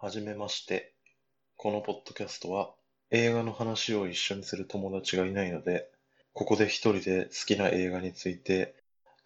[0.00, 0.92] はじめまして。
[1.56, 2.70] このポッドキャストは
[3.10, 5.90] 映画の話を一緒にする友達がいないので、
[6.34, 8.76] ここで一人で好きな映画について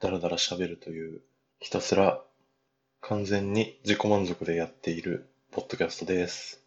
[0.00, 1.21] ダラダラ喋るという、
[1.61, 2.22] ひたすら
[3.03, 6.65] 完全に自己満足でやっているポッドキャストです。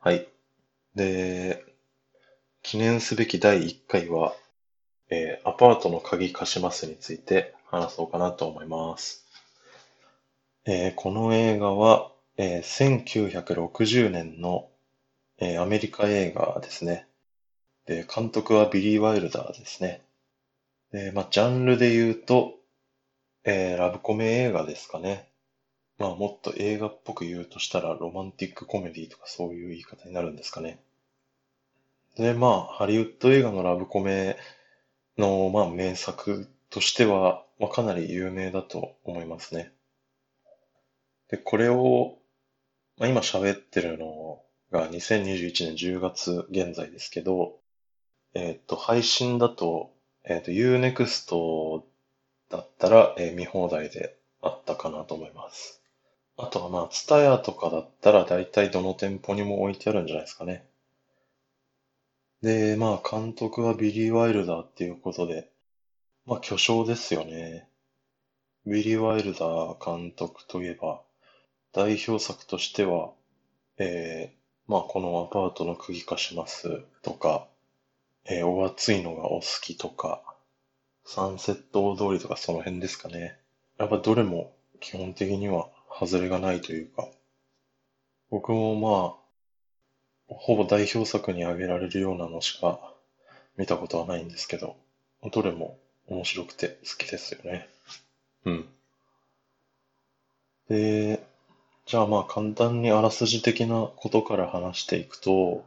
[0.00, 0.26] はい。
[0.96, 1.64] で、
[2.64, 4.34] 記念すべき第1回は、
[5.10, 9.24] えーアパートの鍵貸しますについて話そうかなと思います。
[10.64, 14.70] えーこの映画は、えー1960年の、
[15.38, 17.06] えーアメリカ映画ですね。
[17.86, 20.02] で、監督はビリー・ワイルダーですね。
[20.92, 22.58] で、まあ、ジャンルで言うと、
[23.44, 25.28] えーラブコメ映画ですかね。
[25.98, 30.80] まあ、もっと映画っぽく言うとしたら、ロマンティックコメディとかそういう言い方になるんですかね。
[32.16, 34.36] で、まあ、ハリウッド映画のラブコメ
[35.18, 39.72] の、まあ、名作としては、まあ、かなり有名だと思いますね。
[41.28, 42.18] で、これを、
[42.98, 47.58] まあ、今喋ってるのが2021年10月現在ですけど、
[48.34, 49.92] えっと、配信だと、
[50.24, 51.82] えっと、Unext
[52.48, 55.82] だったら、えー見放題であったかなと思います。
[56.38, 60.66] あとはまあ、TSUTAYA とかだったら大体どの店舗にも置いてあるんじゃないですかね。
[62.42, 65.50] で、まあ、監督はビリー・ワイルダーっていうことで、
[66.26, 67.68] まあ、巨匠ですよね。
[68.66, 71.02] ビリー・ワイルダー監督といえば、
[71.76, 73.10] 代表作としては、
[73.76, 77.46] えー、まあ、このアパートの釘貸しますとか、
[78.24, 80.22] えー、お熱いのがお好きとか、
[81.04, 83.38] サンセット大通りとかその辺ですかね。
[83.76, 87.08] やっぱどれも基本的には外れがないというか、
[88.30, 88.74] 僕も
[90.28, 92.80] まあ、ほぼ代表作に挙げられるようなのしか
[93.58, 94.76] 見たことはないんですけど、
[95.30, 97.68] どれも面白くて好きですよね。
[98.46, 98.68] うん。
[100.70, 101.35] で、
[101.86, 105.64] じゃあまあ簡単にあらすじ的なことから話していくと、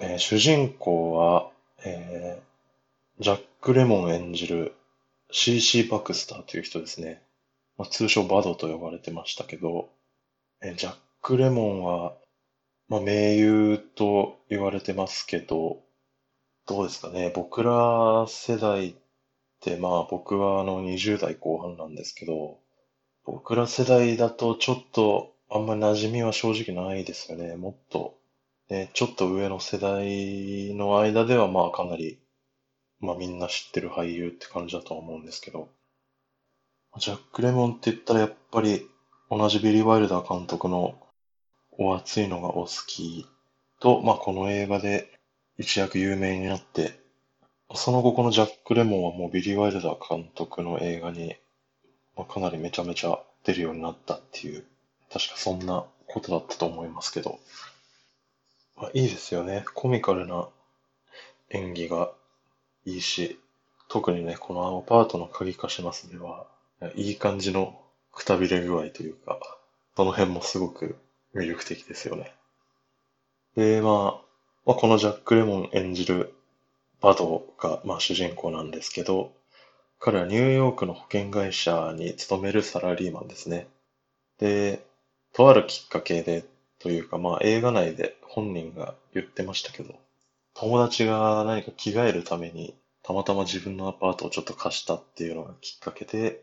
[0.00, 1.50] えー主人公は、
[1.84, 4.74] えージャック・レモン演じる
[5.32, 5.84] C.C.
[5.84, 7.22] バクスターという人ですね。
[7.78, 9.90] まあ、通称バドと呼ばれてましたけど、
[10.62, 12.14] えージャック・レモンは、
[12.88, 15.82] まあ、名優と言われてますけど、
[16.66, 17.32] どうですかね。
[17.34, 18.94] 僕ら世代っ
[19.60, 22.60] て、まあ僕はあの20代後半なんですけど、
[23.26, 27.56] 僕ら世代だとちょっとあんまり馴染みは正直ないですよね。
[27.56, 28.14] もっと、
[28.70, 32.20] ね、ちょっと上の世代の間ではまあかなり、
[33.00, 35.68] まあみんな知ってる俳優って感じだと思うんですけど、
[36.98, 38.88] ジャック・レモンって言ったらやっぱり
[39.28, 40.94] 同じビリー・ワイルダー監督の
[41.78, 43.26] お熱いのがお好き
[43.80, 45.10] と、まあこの映画で
[45.58, 47.00] 一躍有名になって、
[47.74, 51.34] その後このジャック・レモンはもうビリー・ワイルダー監督の映画に、
[52.24, 54.64] かなりめちゃめちゃ出るようになったっていう、
[55.12, 57.38] 確かそんなことだったと思いますけど、
[58.76, 59.64] まあ、いいですよね。
[59.74, 60.48] コミカルな
[61.50, 62.10] 演技が
[62.84, 63.38] いいし、
[63.88, 66.46] 特にね、このアパートの鍵貸しますでは、
[66.94, 67.80] いい感じの
[68.12, 69.38] くたびれ具合というか、
[69.96, 70.96] その辺もすごく
[71.34, 72.32] 魅力的ですよね。
[73.56, 74.26] で、まあ、
[74.66, 76.34] まあ、このジャック・レモン演じる
[77.00, 79.32] バドが、まあ、主人公なんですけど、
[79.98, 83.66] 彼はニューヨークの保険会社に勤めるサラリーマンですね。
[84.38, 84.84] で、
[85.32, 86.44] とあるきっかけで、
[86.78, 89.94] というか、まあ、映画内で本人が言ってましたけど、
[90.54, 96.42] 友達が何か着替えるために、たまたま自分のアパートをちょっと貸したっていうのがきっかけで、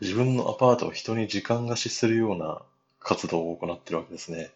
[0.00, 2.62] 自分のアパートを人に時間貸しするような
[2.98, 4.50] 活動を行ってるわけですね。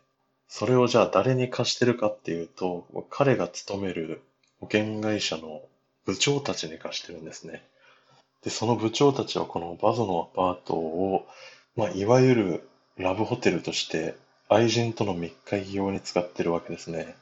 [0.48, 4.22] それをじゃあ誰に貸してるかっていうと、彼が勤める
[4.60, 5.62] 保険会社の
[6.04, 7.62] 部長たちに貸してるんですね。
[8.46, 11.26] で、その部長たちはこのバゾのアパートを、
[11.74, 14.14] まあ、いわゆるラブホテルとして
[14.48, 17.16] 愛人との密会用に使ってるわけですね。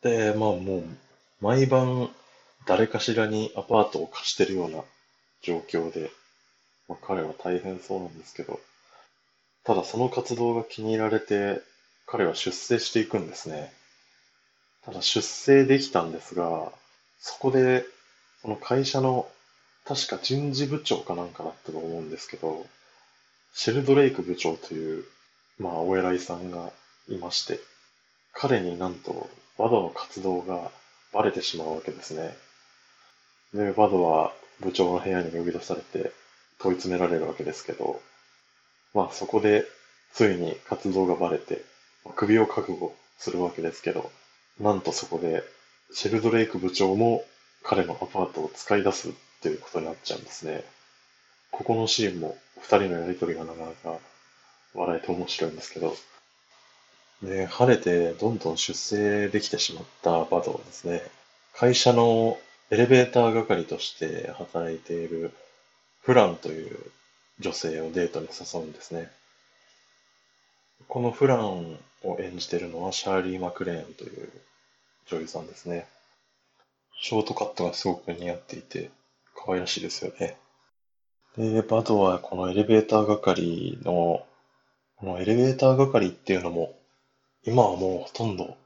[0.00, 0.84] で、まあもう、
[1.42, 2.08] 毎晩
[2.66, 4.82] 誰かしらにアパートを貸してるような
[5.42, 6.10] 状況で、
[6.88, 8.60] まあ、彼は大変そうなんですけど、
[9.64, 11.60] ただその活動が気に入られて、
[12.06, 13.74] 彼は出世していくんですね。
[14.86, 16.72] ただ出世できたんですが、
[17.18, 17.84] そこで、
[18.40, 19.28] その会社の、
[19.86, 22.66] 確か人事部長かなんかだったと思うんですけど、
[23.52, 25.04] シェルドレイク部長という、
[25.58, 26.70] まあ、お偉いさんが
[27.08, 27.58] いまして、
[28.32, 29.28] 彼になんと、
[29.58, 30.70] バドの活動が
[31.12, 32.36] バレてしまうわけですね。
[33.52, 36.12] で、バドは部長の部屋に呼び出されて
[36.58, 38.00] 問い詰められるわけですけど、
[38.94, 39.64] まあそこで
[40.14, 41.62] ついに活動がバレて、
[42.16, 44.10] 首を覚悟するわけですけど、
[44.60, 45.42] なんとそこで
[45.92, 47.24] シェルドレイク部長も
[47.62, 50.64] 彼のアパートを使い出すっていうことになっちゃうんですね。
[51.50, 53.98] ここのシーンも二人のやりとりがなかなか
[54.74, 55.96] 笑えて面白いんですけど。
[57.22, 61.02] で、晴れてどんどん出世できてしまったバドはですね、
[61.54, 62.38] 会社の
[62.70, 65.32] エレベーター係として働いている
[66.02, 66.78] フランという
[67.40, 69.10] 女性をデートに誘うんですね。
[70.86, 74.30] このフランを演じてるのはシャーリー・マクレーンという
[75.06, 75.86] 女優さんですね。
[77.00, 78.90] ショートカットがすごく似合っていて、
[79.44, 80.36] 可愛らしいですよね。
[81.36, 84.26] で、バドはこのエレベーター係の、
[84.96, 86.78] このエレベーター係っていうのも、
[87.44, 88.56] 今はもうほとんど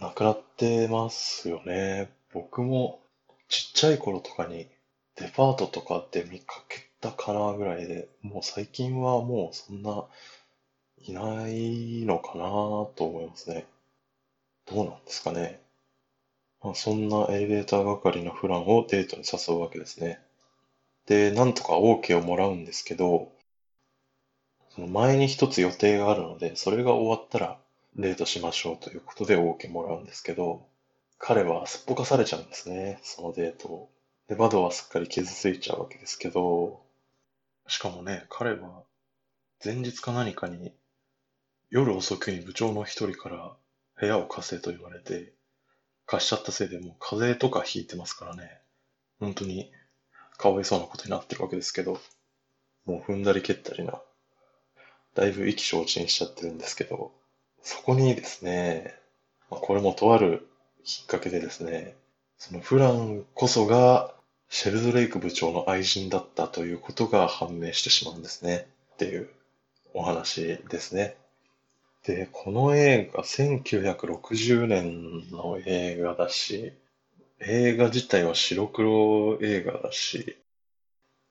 [0.00, 2.08] なくなってますよね。
[2.32, 3.00] 僕も
[3.48, 4.66] ちっちゃい頃とかに
[5.16, 10.06] デパートとかで見かけたかなぐらいで、もう最近はもうそんな
[11.06, 12.44] いないのかな
[12.96, 13.66] と思いますね。
[14.66, 15.63] どうなんですかね。
[16.64, 20.18] まあ、そんなエレベーター係のフランをデートに誘うわけですね。
[21.04, 23.30] で、なんとか OK をもらうんですけど、
[24.74, 27.58] その前に一つ予定があるので、それが終わったら
[27.96, 30.66] デートしましょうということで OK もらうんですけど、
[31.18, 33.90] 彼はすっぽかされちゃうんですね、そのデートを。
[34.28, 36.80] で、バドはすっかり傷ついちゃうわけですけど、
[37.68, 38.82] しかもね、彼は
[39.62, 40.72] 前日か何かに
[41.68, 43.52] 夜遅くに部長の一人から
[44.00, 45.34] 部屋を貸せと言われて、
[46.06, 48.60] 貸しちゃったせいでもう風邪とかひいてますからね。
[49.20, 49.70] 本当に
[50.36, 52.00] かわいそうなことになってるわけですけど、
[52.84, 54.00] もう踏んだり蹴ったりな、
[55.14, 57.12] だいぶ意気消沈しちゃってるんですけど、
[57.62, 58.94] そこにですね、
[59.50, 60.46] まあ、これもとある
[60.84, 61.96] きっかけでですね、
[62.36, 64.14] そのフランこそが
[64.50, 68.68] シェルドレイク部長の愛人だったということが判明してしまうんですね。
[68.94, 69.30] っていう
[69.94, 71.16] お話ですね。
[72.04, 76.74] で、この映画、1960年の映画だし、
[77.40, 80.36] 映画自体は白黒映画だし、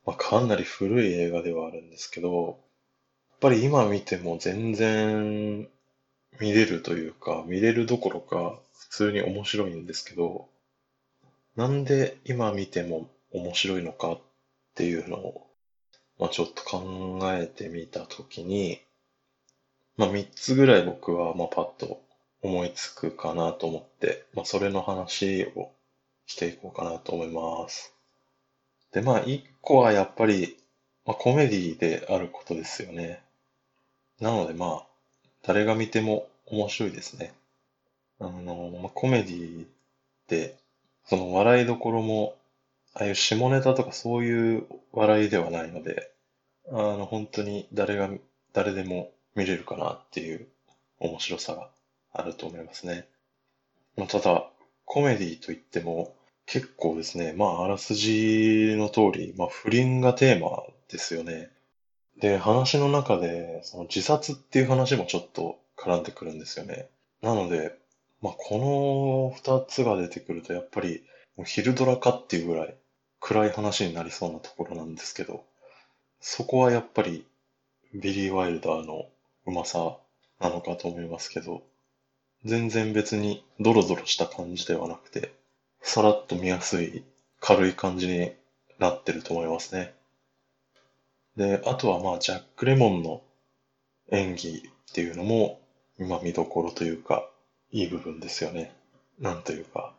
[0.05, 2.59] まあ、かなり古い映画ではあるんですけど、
[3.29, 5.69] やっぱり今見ても全然
[6.39, 10.49] 見れるというか、見れるどころか普通に面白いんですけど、
[11.55, 14.21] なんで今見ても面白いのかっ
[14.73, 15.47] ていうのを、
[16.17, 18.81] まあ、ちょっと考えてみたときに、
[19.97, 22.01] まあ、3つぐらい僕は、まあ、パッと
[22.41, 25.71] 思いつくかなと思って、まあ、それの話を
[26.25, 27.93] していこうかなと思います。
[28.91, 30.57] で、まあ、1個はやっぱり、
[31.05, 33.21] まあ、コメディであることですよね。
[34.19, 34.85] なので、まあ、
[35.43, 37.33] 誰が見ても面白いですね。
[38.19, 39.65] あの、まあ、コメディ
[40.27, 40.57] で、
[41.05, 42.35] その笑いどころも、
[42.93, 46.11] ああいう下ネタとかそういう笑いではないので、
[46.69, 48.09] あの、本当に誰が、
[48.53, 50.47] 誰でも見れるかなっていう
[51.00, 51.69] 面白さが
[52.13, 53.07] あると思いますね。
[53.97, 54.50] まあ、ただ、
[54.85, 56.13] コメディといっても
[56.45, 61.50] 結構ですね、まあ、あらすじの通り、まあ、不倫がテーマですよね。
[62.19, 66.88] で、話の中で、その自殺っていう話もちょっと絡んでくるんですよね。
[67.21, 67.75] なので、
[68.21, 71.03] まあ、この二つが出てくると、やっぱり、
[71.45, 72.75] 昼ドラかっていうぐらい
[73.19, 75.44] 暗い話になりそうなところなんですけど、
[76.19, 77.25] そこはやっぱり
[77.94, 79.07] ビリー・ワイルダーの
[79.45, 79.97] うまさ
[80.39, 81.63] なのかと思いますけど、
[82.45, 85.33] 全然別にドロドロした感じではなくて、
[85.81, 87.03] さらっと見やすい
[87.39, 88.31] 軽い感じに
[88.79, 89.93] なってると思いますね。
[91.37, 93.21] で、あとはまあジャック・レモンの
[94.11, 95.59] 演技っていうのも
[96.00, 97.29] 今見どころというか、
[97.71, 98.73] いい部分ですよね。
[99.19, 99.93] なんというか、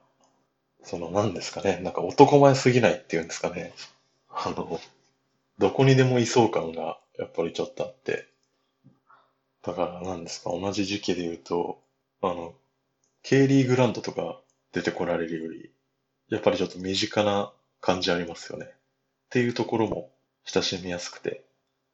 [0.83, 3.73] その何ですかね、なんか男前すぎないっていうんですかね。
[4.29, 4.81] あの、
[5.59, 8.27] どこにでもいそう感がやっぱりちょっとあって、
[9.65, 11.79] だから何ですか、同じ時期で言うと、
[12.21, 12.55] あの、
[13.23, 14.39] ケイリー・グラントとか
[14.73, 15.71] 出てこられるより、
[16.29, 18.67] やっぱりちょっと身近な感じありますよね。
[18.67, 18.69] っ
[19.31, 20.11] ていうところも
[20.45, 21.43] 親しみやすくて、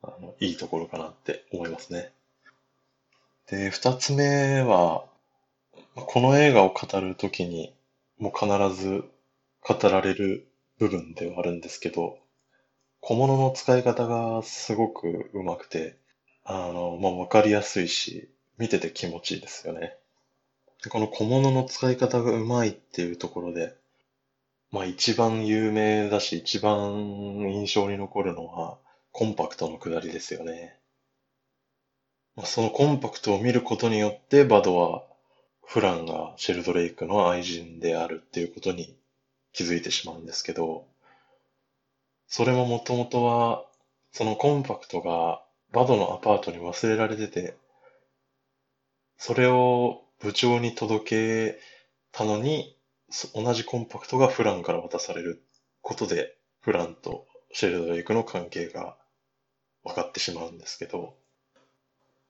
[0.02, 2.12] あの、いいところかなって思いますね。
[3.48, 5.04] で、二つ目は、
[5.94, 7.72] この映画を語るときに、
[8.18, 9.04] もう必ず
[9.60, 10.46] 語られる
[10.78, 12.18] 部分ではあるんですけど、
[13.00, 15.99] 小物の使い方がすごくうまくて、
[16.52, 18.28] あの、まあ、わかりやすいし、
[18.58, 19.94] 見てて気持ちいいですよね。
[20.90, 23.76] この小物の使い方がうまいっていうところで、
[24.72, 28.78] まあ一番有名だし、一番印象に残るのは、
[29.12, 30.76] コンパクトのくだりですよね。
[32.34, 35.04] まあ、そのコンパクトを見ることによって、バドは、
[35.62, 38.96] フランがシェルドレイクの愛人であるっていうことに
[39.52, 40.84] 気づいてしまうんですけど、
[42.26, 43.64] それももともとは、
[44.10, 47.56] そのコンパクトがバドのアパートに忘れられてて、
[49.16, 51.60] それを部長に届け
[52.12, 52.76] たのに、
[53.34, 55.42] 同じコンパクトがフランから渡される
[55.82, 58.96] ことで、フランとシェルドレイクの関係が
[59.84, 61.14] 分かってしまうんですけど、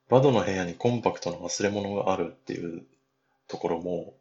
[0.08, 2.84] バドの部屋にコンパクトな忘れ物があるっていう
[3.48, 4.14] ところも、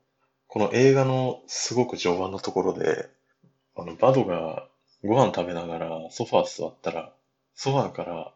[0.47, 3.09] この映画のすごく序盤のところで、
[3.75, 4.67] あの、バドが
[5.03, 7.13] ご飯食べながらソファー座ったら、
[7.55, 8.33] ソファーから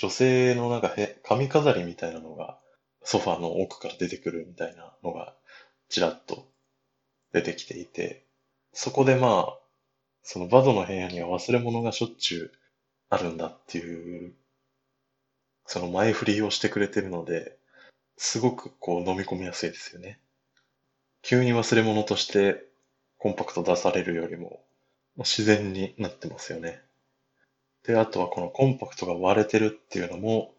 [0.00, 2.58] 女性のなんかへ髪飾りみたいなのが
[3.02, 5.34] ソファーの奥から出てくるみたいなのが
[5.90, 6.48] ちらっと
[7.34, 8.24] 出てきていて、
[8.72, 9.58] そこでまあ、
[10.22, 12.52] そのバドの部屋には忘れ物がしょっちゅう
[13.10, 14.32] あるんだっていう、
[15.66, 17.58] その前振りをしてくれてるので、
[18.16, 20.18] すごくこう飲み込みやすいですよね。
[21.20, 22.64] 急に忘れ物として
[23.18, 24.62] コンパクト出されるよりも
[25.18, 26.80] 自然になってますよね。
[27.84, 30.54] で、あとはこのコンパクトが割れてるっていうのも、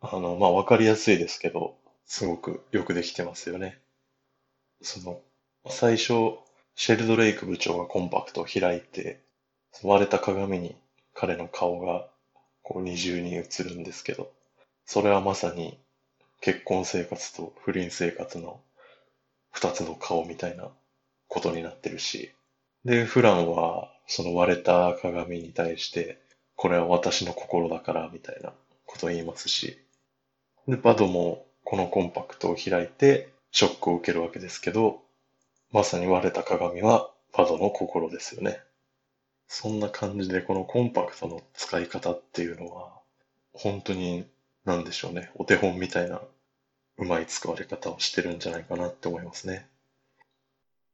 [0.00, 3.78] あの、まあ、わかりやすいですけど、すごくよくできてますよね。
[4.82, 5.20] その、
[5.68, 6.38] 最初、
[6.76, 9.20] シェルドレイク部長がコンパクトを開いて、
[9.82, 10.76] 割れた鏡に
[11.14, 12.08] 彼の顔が
[12.62, 14.32] こう二重に映るんですけど、
[14.84, 15.78] それはまさに
[16.40, 18.60] 結婚生活と不倫生活の
[19.52, 20.68] 二つの顔みたいな
[21.28, 22.32] ことになってるし、
[22.84, 26.18] で、フランはその割れた鏡に対して、
[26.56, 28.52] これは私の心だからみたいな
[28.86, 29.78] ことを言いますし、
[30.68, 35.02] で、バドもこのコンパクトを開いてショックを受けるわけですけど、
[35.72, 38.60] まさに割れた鏡はバドの心ですよね。
[39.48, 42.92] そんな感じでこのコンパクトの使い方っていうのは、
[43.52, 44.26] 本当に
[44.64, 46.20] なんでしょうね、お手本みたいな
[46.96, 49.68] うまい使われ方をしてるんじゃないかなって思いますね。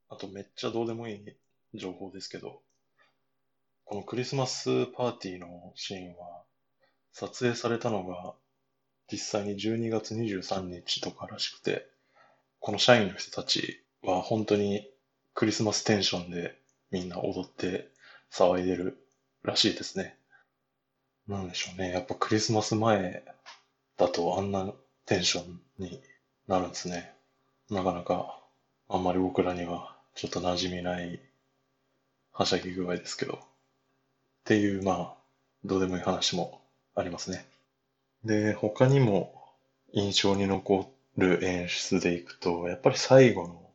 [0.09, 2.61] あとめっちゃどうでもいい情報ですけど、
[3.91, 6.45] このクリスマスパーティーのシーンは、
[7.13, 8.35] 撮影されたのが
[9.11, 11.89] 実際に12月23日とからしくて、
[12.61, 14.89] この社員の人たちは本当に
[15.35, 16.57] クリスマステンションで
[16.93, 17.89] みんな踊って
[18.31, 18.97] 騒いでる
[19.43, 20.17] らしいですね。
[21.27, 21.91] なんでしょうね。
[21.91, 23.25] やっぱクリスマス前
[23.97, 24.73] だとあんな
[25.05, 26.01] テンションに
[26.47, 27.13] なるんですね。
[27.69, 28.39] なかなか
[28.89, 31.19] あんまり僕らにはちょっと馴染みない
[32.31, 33.50] はしゃぎ具合ですけど。
[34.41, 35.15] っていう、まあ、
[35.65, 36.61] どうでもいい話も
[36.95, 37.47] ありますね。
[38.25, 39.35] で、他にも
[39.93, 43.71] 印象に残る演出でいくと、やっぱり最後の、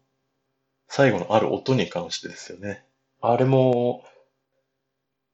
[0.87, 2.83] 最後のある音に関してですよね。
[3.21, 4.03] あれも、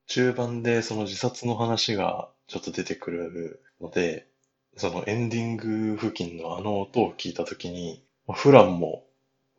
[0.08, 4.28] 中盤でその自殺の話がちょっと出てくるので、
[4.78, 9.06] そのエンディング付近のあの音を聞いたときに、フランも、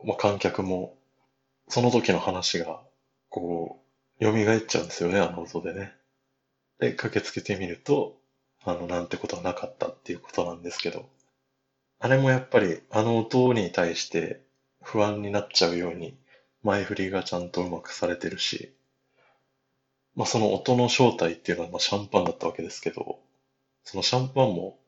[0.04, 0.96] まあ、観客も、
[1.68, 2.80] その時の話が、
[3.28, 3.81] こう、
[4.22, 5.94] 蘇っちゃうんですよね、あの音でね。
[6.80, 8.18] で、駆けつけてみると、
[8.64, 11.08] あの、なんてことはなかったっていうことなんですけど、
[12.00, 14.42] あれもやっぱり、あの音に対して
[14.82, 16.16] 不安になっちゃうように、
[16.62, 18.72] 前振りがちゃんとうまくされてるし、
[20.14, 23.18] まあその音の正体っていうのはまシャンパンだったわけですけど、
[23.84, 24.78] そのシャンパンも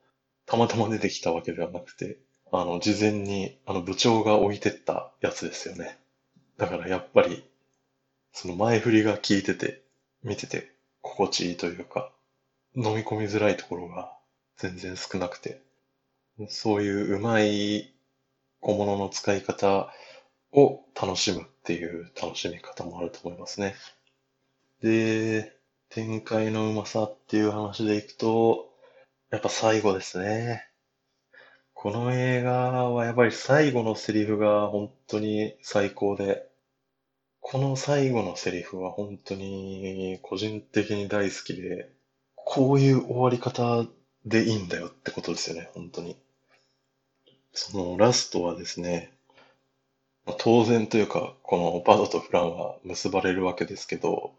[0.47, 2.19] たまたま出てきたわけではなくて、
[2.53, 5.99] あの、事前に、あの、部長が置いてったやつですよね。
[6.59, 7.45] だからやっぱり、
[8.35, 9.81] その前振りが効いてて、
[10.25, 12.11] 見てて心地いいというか、
[12.75, 14.13] 飲み込みづらいところが
[14.57, 15.63] 全然少なくて、
[16.49, 17.95] そういううまい
[18.61, 19.89] 小物の使い方
[20.53, 23.77] を楽しむっていう楽しみ方もあると思いますね。
[24.83, 25.57] で、
[25.89, 28.69] 展開のうまさっていう話でいくと、
[29.31, 30.67] やっぱ最後ですね。
[31.73, 36.49] この映画はやっぱり最後のセリフが本当に最高で、
[37.47, 41.91] この最後のセリフは本当に個人的に大好きで、
[42.37, 43.85] こういう終わり方
[44.25, 46.17] でいいんだよってことですよね、本当に。
[47.53, 49.13] そのラストはですね、
[50.39, 54.33] 当然というか、このバドとフランは結ばれるわけですけど、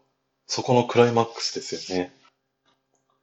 [0.48, 2.12] そこのクライマックスですよね。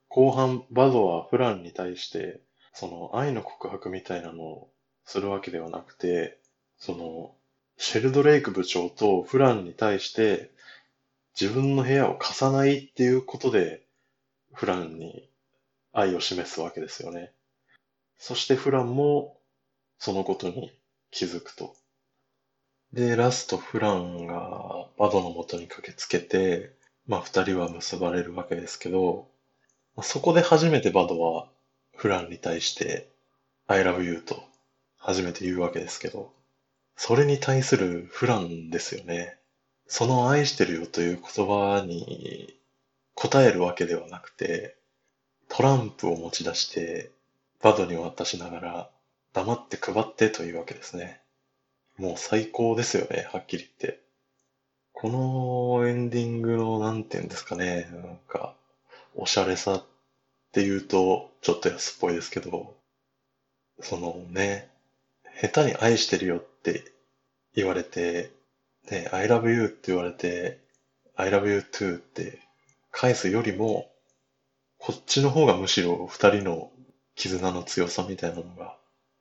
[0.07, 2.39] 後半、バドはフランに対して、
[2.71, 4.69] その愛の告白みたいなのを
[5.03, 6.37] するわけではなくて、
[6.77, 7.35] その、
[7.77, 10.51] シェルドレイク部長とフランに対して
[11.39, 13.81] 自分の部屋を貸さないっていうことで、
[14.53, 15.29] フランに
[15.91, 17.31] 愛を示すわけですよね。
[18.17, 19.37] そしてフランも
[19.97, 20.71] そのことに
[21.11, 21.75] 気づくと。
[22.93, 26.71] で、ラストフランがバドの元に駆けつけて、
[27.07, 29.27] まあ二人は結ばれるわけですけど、
[30.01, 31.47] そこで初めてバドは
[31.95, 33.09] フランに対して
[33.67, 34.43] I love you と
[34.97, 36.31] 初めて言うわけですけど、
[36.95, 39.37] それに対するフランですよね。
[39.87, 42.57] その愛してるよという言葉に
[43.15, 44.75] 答えるわけではなくて、
[45.49, 47.11] トランプを持ち出して
[47.61, 48.89] バドに渡しながら
[49.33, 51.19] 黙って配ってというわけですね。
[51.97, 53.99] もう最高ですよね、はっきり言って。
[54.93, 58.55] このエンディングのなんて言うんですかね、なんか、
[59.15, 59.83] おしゃれさっ
[60.51, 62.75] て言うとちょっと安っぽいですけど、
[63.81, 64.69] そのね、
[65.41, 66.93] 下手に愛してるよっって
[67.55, 68.31] 言われて、
[68.89, 70.59] ね、I love you って言われて、
[71.15, 72.39] I love you too って
[72.89, 73.91] 返すよりも、
[74.77, 76.71] こっちの方がむしろ二人の
[77.15, 78.77] 絆の強さみたいなのが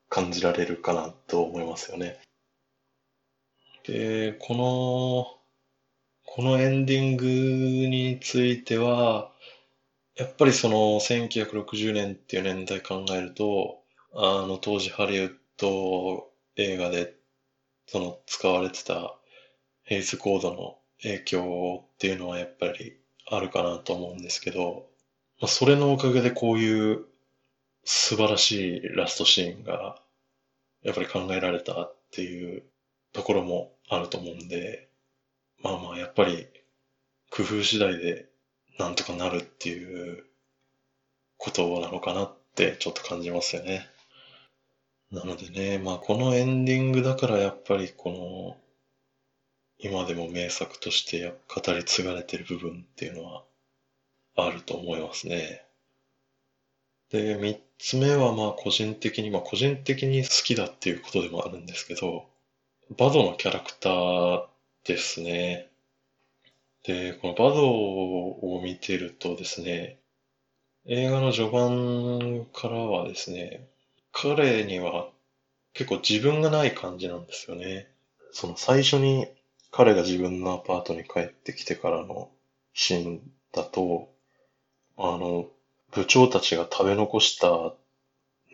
[0.08, 2.20] 感じられるかなと思いますよね。
[3.84, 5.38] で、この、
[6.24, 9.32] このエンディングについては、
[10.14, 13.82] やっぱりその1960年っていう年代考えると、
[14.14, 17.14] あの当時ハリウッド映画で
[17.92, 19.14] その使われてた
[19.82, 22.96] ヘイズコードの影響っていうのはやっぱり
[23.30, 24.86] あるかなと思うんですけど、
[25.42, 27.04] まあ、それのおかげでこういう
[27.84, 30.00] 素晴らしいラストシーンが
[30.82, 32.62] やっぱり考えられたっていう
[33.12, 34.88] ところもあると思うんで、
[35.62, 36.46] まあまあやっぱり
[37.30, 38.24] 工夫次第で
[38.78, 40.24] なんとかなるっていう
[41.36, 43.86] ことなのかなってちょっと感じますよね。
[45.12, 48.56] なのでね、まあこのエンディングだからやっぱりこの
[49.78, 53.44] 今でも名作として語り継がれてる部分っていうのは
[54.36, 55.64] あると思いますね。
[57.10, 62.24] で、三つ目はまあ個人的に、まあ個人的に好きだっていうことでもあるんですけど、
[62.96, 64.44] バドのキャラクター
[64.86, 65.68] ですね。
[66.84, 69.98] で、このバドを見てるとですね、
[70.86, 73.68] 映画の序盤からはですね、
[74.12, 75.10] 彼には
[75.72, 77.88] 結構自分がない感じなんですよね。
[78.32, 79.26] その最初に
[79.70, 82.30] 彼が自分のアパートに帰ってきてからの
[82.74, 83.20] シーン
[83.52, 84.10] だと、
[84.96, 85.46] あの、
[85.92, 87.74] 部長たちが食べ残した、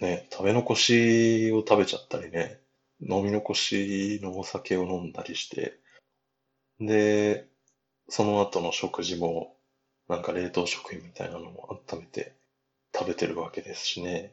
[0.01, 2.61] ね、食べ残しを食べちゃったりね、
[3.01, 5.79] 飲み残しのお酒を飲んだりして、
[6.81, 7.47] で、
[8.09, 9.57] その後の食事も、
[10.09, 12.33] なんか冷凍食品みたいなのも温めて
[12.95, 14.33] 食べてるわけですしね。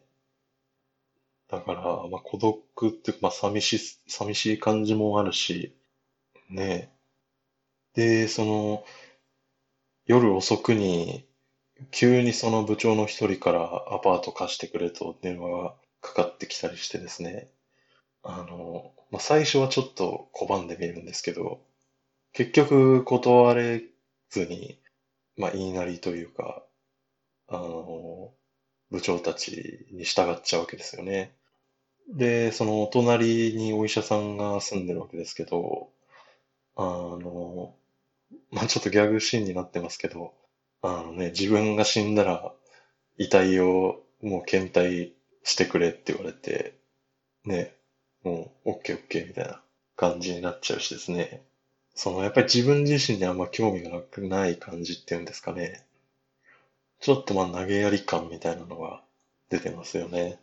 [1.49, 5.75] だから、まあ孤独っていうか、まあ寂しい、寂しい感じもあるし、
[6.49, 6.91] ね。
[7.95, 8.85] で、その、
[10.05, 11.27] 夜遅くに、
[11.91, 17.49] 急にその部長の一人からアパート貸してくれと電話がかかってきたりしてですね。
[18.23, 21.61] あの、まあ、最初はちょっと拒んでみるんですけど、
[22.33, 23.83] 結局断れ
[24.29, 24.79] ずに、
[25.37, 26.63] まあ、言いなりというか、
[27.47, 28.33] あの、
[28.91, 31.33] 部長たちに従っちゃうわけですよね。
[32.13, 35.89] で、そのお隣にお医者さんが住んでるわけですけど、
[36.75, 37.75] あの、
[38.51, 40.33] まあ、ちょっとギャグシーンになってますけど、
[40.81, 42.53] あのね、自分が死んだら
[43.17, 46.77] 遺体をもう検体してくれって言われて、
[47.45, 47.73] ね、
[48.23, 49.61] もうオッケーオッケーみたいな
[49.95, 51.43] 感じになっちゃうしですね。
[51.93, 55.84] そのやっぱり自分自身にあんま興味がなくない感じっていうんですかね。
[56.99, 59.01] ちょっとまあ投げやり感みたいなのが
[59.49, 60.39] 出てますよね。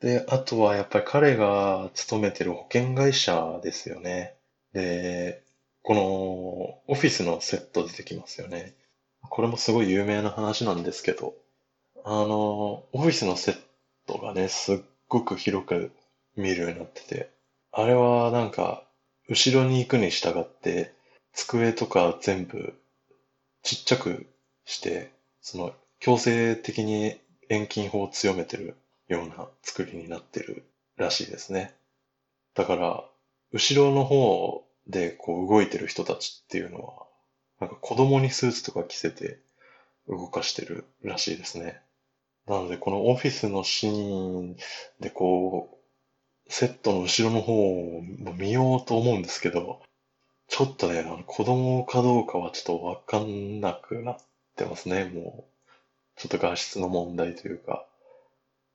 [0.00, 4.34] で、あとはやっぱり彼が勤めてる保険会社ですよね。
[4.72, 5.42] で、
[5.82, 8.74] このオフィスのセット出てきますよね。
[9.22, 11.34] これもすごい有名な話なんですけど、
[12.04, 13.58] あの、オフィスのセッ
[14.06, 14.78] トがね、すっ
[15.08, 15.92] ごく広く
[16.36, 17.30] 見るようになってて、
[17.72, 18.84] あれはなんか、
[19.28, 20.92] 後ろに行くに従って、
[21.32, 22.74] 机とか全部
[23.62, 24.26] ちっちゃく
[24.64, 28.76] して、その強制的に遠近法を強めてる
[29.08, 30.64] ような作りになってる
[30.96, 31.74] らしいですね。
[32.54, 33.04] だから、
[33.52, 37.06] 後ろの方でこう動いてる人たちっていうのは、
[37.60, 39.40] なんか子供にスーツとか着せて
[40.08, 41.80] 動かしてるらしいですね。
[42.46, 44.56] なので、このオフィスのシーン
[45.00, 45.78] でこ
[46.48, 48.02] う、セットの後ろの方を
[48.36, 49.82] 見ようと思うんですけど、
[50.48, 54.18] ちょっとね、あの子供かどうかはちょっとわかんなくなっ
[54.60, 56.20] てますね、もう。
[56.20, 57.84] ちょっと画質の問題というか、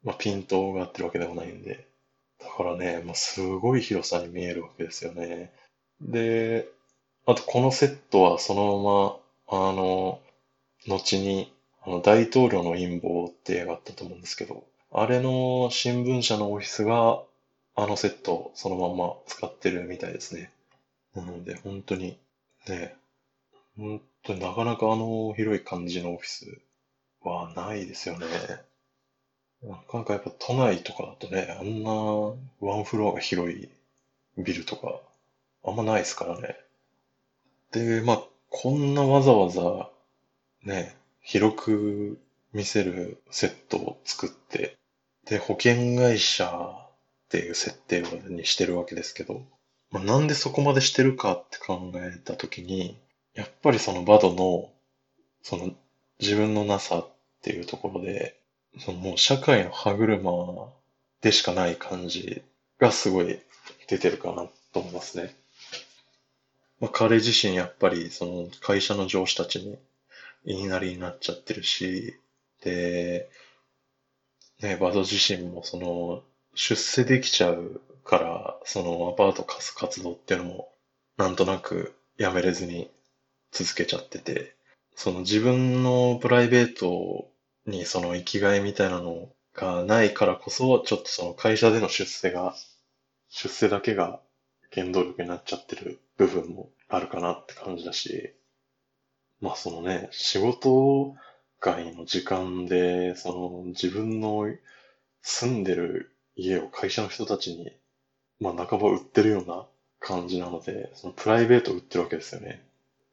[0.03, 1.87] まあ、ピントが合ってるわけでもないんで。
[2.39, 5.51] だからね、まあ、すごい広さに見えるわけですよね。
[6.01, 6.67] で、
[7.25, 10.19] あとこのセットはそのまま、あの、
[10.87, 11.51] 後に、
[11.83, 17.21] あの、大統領の陰謀って映画あったと思うんですけど、あれの新聞社のオフィスが、
[17.77, 20.51] あのセットをそのまま使ってるみたいですね。
[21.13, 22.17] なので、本当に、
[22.67, 22.95] ね、
[23.77, 26.61] 本当になかなかあの広い感じのオフィス
[27.21, 28.25] はないですよね。
[29.63, 33.69] なかなかやっぱ都内とかだとね、あんなワンフロアが広い
[34.37, 35.01] ビルとか、
[35.63, 36.55] あんまないですからね。
[37.71, 39.89] で、まあ、こんなわざわざ、
[40.63, 42.19] ね、広く
[42.53, 44.77] 見せるセットを作って、
[45.25, 46.89] で、保険会社っ
[47.29, 49.41] ていう設定にしてるわけですけど、
[49.89, 52.99] まあ、なんでそこまでしてるかって考えたときに、
[53.35, 54.71] やっぱりそのバドの、
[55.43, 55.71] その
[56.19, 57.07] 自分のなさっ
[57.41, 58.39] ていうところで、
[58.79, 60.31] そのもう社会の歯車
[61.21, 62.41] でしかない感じ
[62.79, 63.39] がすごい
[63.87, 65.35] 出てるかなと思いますね。
[66.79, 69.77] まあ、彼自身やっぱりその会社の上司たちに
[70.45, 72.15] 言いなりになっちゃってるし、
[72.63, 73.29] で、
[74.61, 80.69] ね、バド自身もその出世できちゃうから、そのアパート貸す活動っていうのも
[81.17, 82.89] なんとなくやめれずに
[83.55, 84.53] 続けちゃってて、
[84.95, 87.31] その自分のプライベート
[87.65, 92.53] にその生きがいみたいなのがないからこそ、ちょっとその会社での出世が、
[93.29, 94.19] 出世だけが
[94.73, 98.33] 原動力になっちゃってる部分もあるかなって感じだし、
[99.39, 101.15] まあそのね、仕事
[101.61, 104.53] 外の時間で、その自分の
[105.21, 107.71] 住んでる家を会社の人たちに、
[108.41, 109.65] まあ半ば売ってるような
[110.01, 112.61] 感じなので、そのプライベート売ってるわけですよね。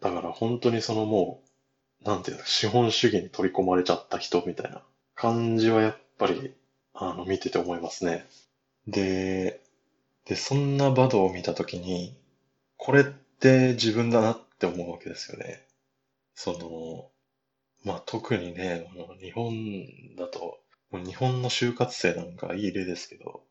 [0.02, 1.42] だから本当にそのも
[2.02, 4.82] う、なんていうの、資本主義に取り込まれちゃった人みたいな
[5.14, 6.54] 感じはやっぱり、
[6.92, 8.26] あの、見てて思いますね。
[8.88, 9.60] で、
[10.26, 12.16] で、そんなバドを見たときに、
[12.76, 15.64] これって自分だなって思うわけですよね。
[16.34, 17.08] その、
[17.84, 18.88] まあ、特にね、
[19.20, 19.86] 日本
[20.16, 20.58] だと、
[20.90, 23.44] もう日本の就活生なんかいい例ですけど、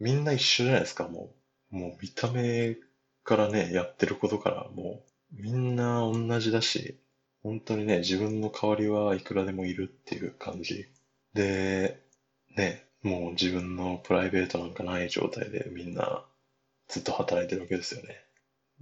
[0.00, 1.34] みんな一緒じゃないですか、も
[1.72, 1.76] う。
[1.76, 2.76] もう見た目
[3.24, 6.98] からね、やってることからもう、みんな同じだし、
[7.42, 10.86] 本当にね、自分の代わりはいくらでもいるっていう感じ。
[11.34, 12.00] で、
[12.56, 16.24] ね、もう自分のプライベートなんかない状態でみんな
[16.88, 18.20] ずっと働いてるわけですよね。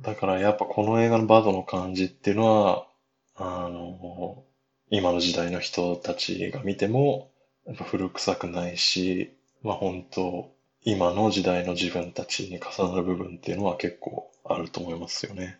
[0.01, 2.89] だからやっぱこの映画のバドの感じっていうのは、
[3.37, 4.45] あの、
[4.91, 7.31] 今の時代の人たちが見ても、
[7.67, 9.33] やっぱ古臭くないし、
[9.63, 15.60] まあ本当、今の時代の自分たちに重なる部分っていうのは結構あると思いますよね。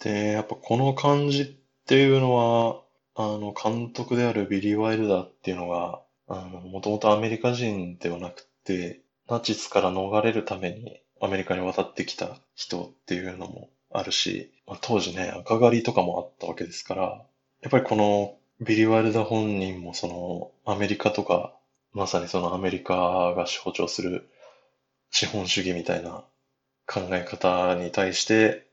[0.00, 1.46] で、やっぱこの感じっ
[1.86, 2.82] ていうのは、
[3.14, 17.02] あの、監督であるビリー・ワイルダーっていうのが、あの、もともとアメリカ人ではなくて、ナチスから逃れるためにアメリカに渡ってきた人っていうのもあるし、まあ、当時ね、赤狩りとかもあったわけですから、
[17.60, 21.54] やっぱりこのビリー・ワイルダー本人もそのアメリカとか、
[21.92, 24.28] まさにそのアメリカが象徴する
[25.10, 26.24] 資本主義みたいな
[26.86, 28.67] 考え方に対して、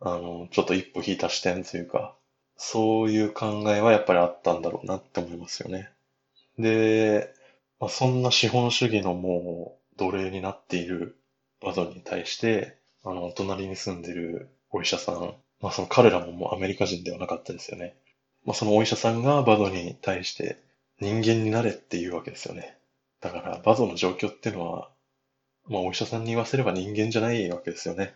[0.00, 2.14] あの、ちょっと一歩引いた視点というか、
[2.56, 5.90] そういう考えはやっぱりあったんだろうなって思いますよね。
[6.58, 7.32] で、
[7.78, 11.16] まあ、そんな資本主義のもう奴隷になっている
[11.62, 17.94] バドに対して、あの、隣に住んでるお医者さん、まあその彼らももうアメリカ人ではなかったですよね。
[18.44, 20.58] まあそのお医者さんがバドに対して
[21.00, 22.76] 人間になれっていうわけですよね。
[23.20, 24.90] だからバドの状況っていうのは、
[25.66, 28.14] まあお医者さんに言わせれば人間じゃないわけですよね。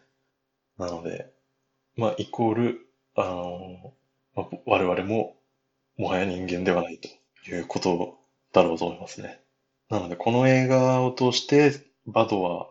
[0.79, 1.31] なので、
[1.97, 3.95] まあイコール、あの、
[4.35, 5.37] まあ、我々も
[5.97, 7.09] もはや人間ではないと
[7.51, 8.19] いうこと
[8.53, 9.41] だろうと思いますね。
[9.89, 11.73] なので、この映画を通して、
[12.07, 12.69] バドは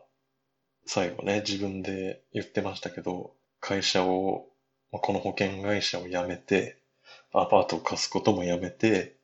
[0.86, 4.48] 最後ね、自分で言ってましたけど、会社を、
[4.92, 6.78] まあこの保険会社を辞めて、
[7.34, 9.16] アパートを貸すことも辞めて、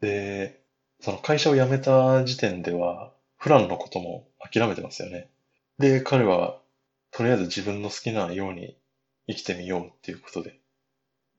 [0.00, 0.62] で、
[1.00, 5.28] その会社を辞めた時点では、フランのことも諦めてますよね。
[5.78, 6.58] で、彼は、
[7.10, 8.76] とりあえず自分の好きなように
[9.30, 10.58] 生きてみようっていうことで、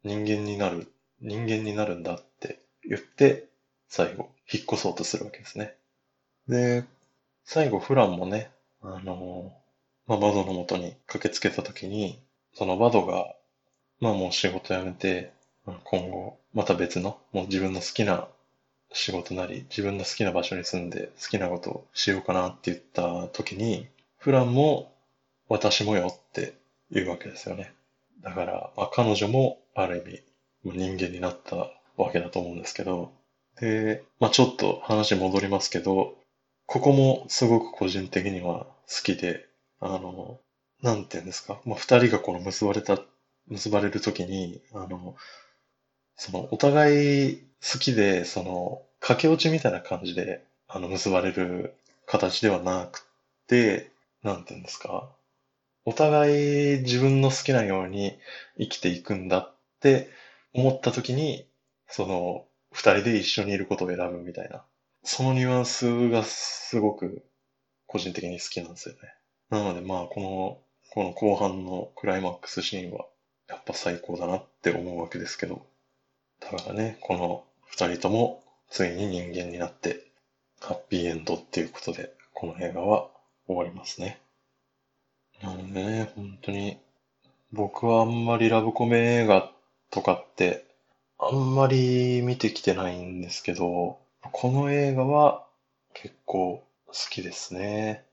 [0.03, 3.45] 人間になる、人間になるんだって言って、
[3.87, 5.75] 最後、引っ越そうとするわけですね。
[6.47, 6.85] で、
[7.43, 8.49] 最後、フランもね、
[8.81, 9.53] あの、
[10.07, 12.19] まあ、バドの元に駆けつけたときに、
[12.53, 13.35] そのバドが、
[13.99, 15.31] まあもう仕事辞めて、
[15.83, 18.27] 今後、また別の、もう自分の好きな
[18.93, 24.93] 仕事なり、自分の好きな場所に住んで好きなことをしようかなって言った時に、フランも
[25.49, 26.55] 私もよって
[26.91, 27.73] 言うわけですよね。
[28.23, 30.03] だから、まあ、彼女もある
[30.63, 31.55] 意味人間になった
[31.97, 33.11] わけだと思うんですけど、
[33.59, 36.15] で、まあ、ちょっと話戻りますけど、
[36.65, 39.45] ここもすごく個人的には好きで、
[39.79, 40.39] あの、
[40.81, 42.99] なんていうんですか、まあ、二人がこの結ばれた、
[43.47, 45.15] 結ばれるときに、あの、
[46.15, 53.03] そのお互い好きで、その、駆け落ちみたいな感じで、あの、結ばれる形ではなく
[53.47, 53.91] て、
[54.23, 55.09] なんていうんですか、
[55.83, 58.19] お互い自分の好きなように
[58.57, 60.09] 生きていくんだって
[60.53, 61.47] 思った時に、
[61.87, 64.63] その、二人で一緒にいることを選ぶみたいな。
[65.03, 67.25] そのニュアンスがすごく
[67.87, 69.01] 個人的に好きなんですよね。
[69.49, 73.05] なのでまあ、この、この後半のクライマックスシーンは、
[73.49, 75.65] やっぱ最高だなって思うわけですけど。
[76.39, 80.05] だからね、この二人ともついに人間になって、
[80.61, 83.09] ハッピーエンドっていうことで、この映画は
[83.47, 84.21] 終わりますね。
[85.43, 86.77] なのでね、本当に、
[87.51, 89.51] 僕はあんまりラブコメ映画
[89.89, 90.65] とかって、
[91.17, 93.99] あんまり見てきてないんですけど、
[94.31, 95.45] この映画は
[95.93, 98.05] 結構好きですね。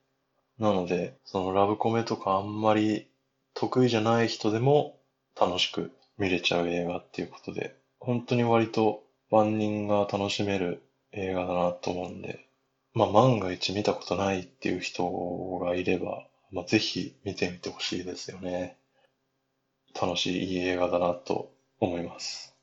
[0.59, 3.07] なので、そのラブコメとかあんまり
[3.55, 4.99] 得意じゃない人でも
[5.39, 12.47] 楽しく見れちゃう映画っていうことで、本当に割と万人が楽しめる映画だなと思うんで、
[12.95, 18.77] まあ万が一見たことないっていう人がいれば、まあぜひ見てみてほしいですよね。
[20.01, 22.55] 楽しいいい映画だなと思います。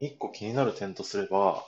[0.00, 1.64] 一個気になる点とすれば、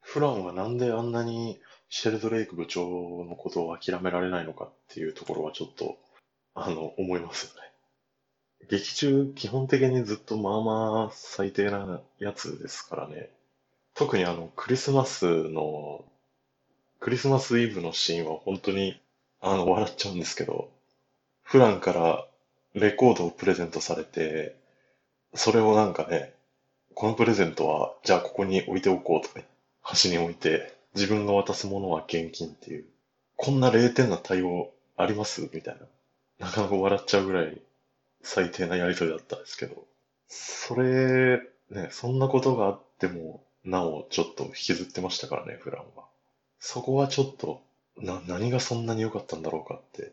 [0.00, 5.98] フランはなんであんなにシェルドレイク部長のことを諦められないのかっていうところはちょっと、
[6.54, 7.70] あの、思いますよね。
[8.68, 13.30] 劇中基本的にずっとまあまあ最低なやつですからね。
[13.94, 16.04] 特にあの、クリスマスの、
[17.00, 19.00] クリスマスイブのシーンは本当に、
[19.40, 20.70] あの、笑っちゃうんですけど、
[21.42, 22.26] フランから
[22.74, 24.54] レコードをプレゼントされて、
[25.34, 26.34] それをなんかね、
[26.94, 29.46] このプレゼントは、じゃあここに置いておこうとか、ね、
[29.82, 32.84] 端に置いて、自分が渡すものは現金っていう、
[33.36, 35.48] こんな0点な対応あります？
[35.52, 35.76] みたい
[36.38, 36.46] な。
[36.46, 37.60] なかなか笑っちゃうぐらい
[38.22, 39.86] 最低なやりとりだったんですけど、
[40.28, 46.04] それ、ね、そんなことがあっても、なおちょっと引きずってましたからね、フランは。
[46.58, 47.62] そこはちょっと、
[48.00, 50.12] な、何がそんなに良かったんだろうかって、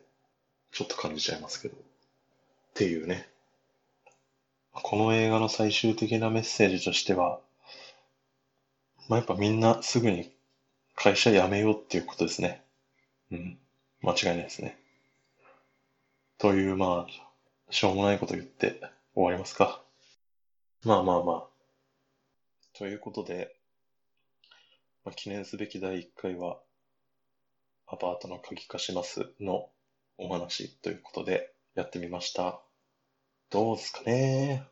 [0.72, 1.76] ちょっと感じちゃいますけど。
[1.76, 1.80] っ
[2.74, 3.28] ていうね。
[4.72, 7.40] この映画の最終的なメッセージとしては、
[9.08, 10.32] まあ、やっぱみんなすぐに
[10.94, 12.62] 会社辞めようっていうことですね。
[13.32, 13.58] うん。
[14.02, 14.78] 間違いないですね。
[16.38, 18.80] という、まあ、しょうもないこと言って
[19.14, 19.82] 終わりますか。
[20.84, 21.46] まあまあまあ。
[22.74, 23.56] ということで、
[25.04, 26.58] まあ、記念すべき第1回は、
[27.90, 29.70] アパートの鍵貸しますの
[30.18, 32.60] お話ということでやってみました。
[33.50, 34.66] どうですかね。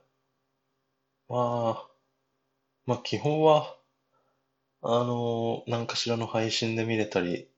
[1.29, 1.87] まあ、
[2.85, 3.75] まあ基本は、
[4.83, 7.49] あの、何かしらの配信で見れたり、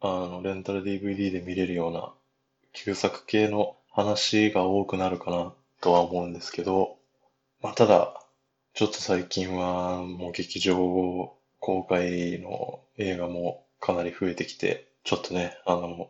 [0.00, 2.14] あの、レンタル DVD で見れるような
[2.72, 6.98] 旧作系の話が多くなるかなとは思うんですけど、
[7.60, 8.20] まあ、ただ、
[8.74, 16.08] ちょっと最近はもう劇場公開の映画もかなり増えてきて、ちょっとね、あの、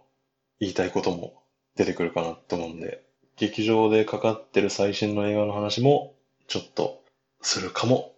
[0.61, 1.43] 言いたいことも
[1.75, 3.03] 出てくるかなと思うんで、
[3.37, 6.15] 劇場でかかってる最新の映画の話も
[6.47, 7.03] ちょっと
[7.43, 8.15] するかも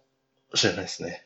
[0.53, 1.25] しれないですね。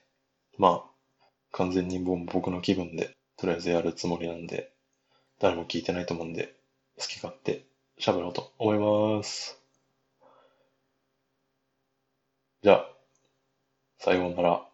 [0.58, 4.72] まあ、完全に僕の気分でとりあえずやるつもりなんで、
[5.40, 6.56] 誰も聞いてないと思うんで、
[6.98, 7.66] 好き勝手
[8.00, 9.60] 喋ろうと思います。
[12.64, 12.90] じゃあ、
[14.00, 14.71] さようなら。